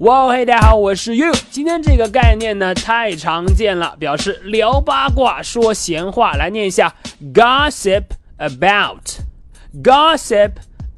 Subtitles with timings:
[0.00, 1.30] 哇，嘿，大家好，我是 You。
[1.50, 6.32] 今天这个概念呢太常见了，表示聊八卦、说闲话。
[6.36, 6.94] 来念一下
[7.34, 8.04] ：gossip
[8.38, 10.52] about，gossip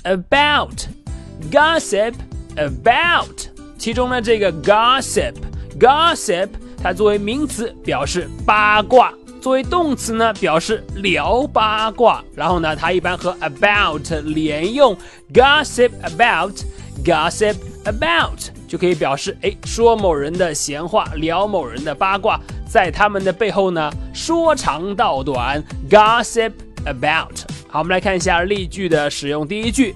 [0.05, 2.15] about，gossip
[2.55, 3.49] about。
[3.77, 6.51] 其中呢，这个 gossip，gossip，
[6.81, 12.23] 它作为名词表示八卦，作为动词呢表示聊八卦。
[12.37, 14.97] 然后呢，它一般和 about 连用
[15.35, 18.39] ，gossip about，gossip about。
[18.72, 26.52] 就可以表示，哎，说某人的闲话，聊某人的八卦，在他们的背后呢，说长道短，gossip
[26.86, 27.40] about。
[27.68, 29.48] 好，我们来看一下例句的使用。
[29.48, 29.96] 第一句，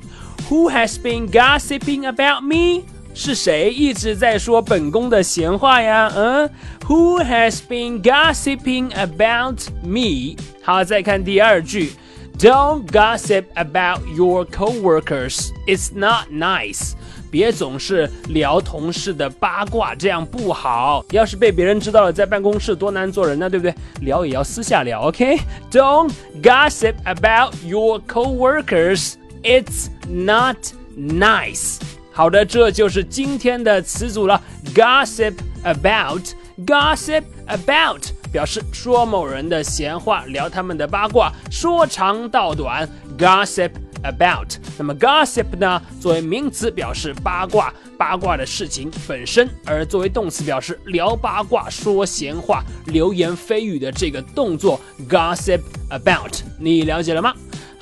[0.49, 2.84] Who has been gossiping about me？
[3.13, 6.12] 是谁一直在说本宫的闲话呀？
[6.16, 6.49] 嗯，
[6.88, 10.38] Who has been gossiping about me？
[10.63, 11.91] 好，再看第二句，
[12.40, 15.49] Don't gossip about your coworkers.
[15.67, 16.94] It's not nice.
[17.36, 21.04] 别总是聊同事的八卦，这样不好。
[21.10, 23.74] 要是被别人知道了，在办公室多难做人呢，对不对？
[24.01, 26.10] 聊也要私下聊，OK？Don't
[26.43, 29.16] gossip about your coworkers.
[29.43, 30.56] It's not
[30.96, 31.78] nice.
[32.10, 34.40] 好的，这就是今天的词组了。
[34.74, 36.23] Gossip about,
[36.65, 42.88] gossip about 表示说某人的闲话，聊他们的八卦，说长道短。
[43.18, 43.73] Gossip.
[44.02, 45.83] About，那么 gossip 呢？
[46.01, 54.80] 作为名词表示八卦、八卦的事情本身，而作为动词表示聊八卦、说闲话、流言蜚语的这个动作。
[55.09, 57.35] Gossip about，你了解了吗？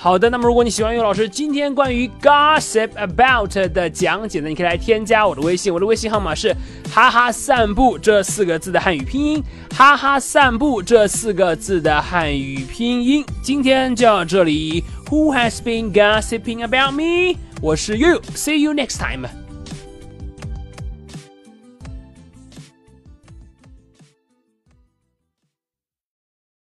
[0.05, 6.55] 好的，那么如果你喜欢于老师今天关于 gossip about 的讲解呢，你可以来添加我的微信，我的微信号码是
[6.92, 9.42] 哈哈散步这四个字的汉语拼音，
[9.74, 13.24] 哈哈散步这四个字的汉语拼音。
[13.42, 17.39] 今天就到这里，Who has been gossiping about me？
[17.62, 19.44] 我是 You，See you next time。